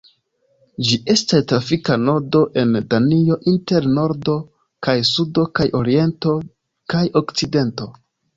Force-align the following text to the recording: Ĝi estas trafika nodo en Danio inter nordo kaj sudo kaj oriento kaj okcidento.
Ĝi 0.85 0.95
estas 1.15 1.43
trafika 1.51 1.97
nodo 2.05 2.41
en 2.61 2.79
Danio 2.93 3.37
inter 3.51 3.87
nordo 3.99 4.35
kaj 4.89 4.97
sudo 5.11 5.45
kaj 5.61 5.69
oriento 5.83 6.35
kaj 6.97 7.05
okcidento. 7.25 7.93